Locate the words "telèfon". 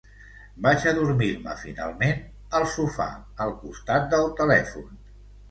4.43-4.91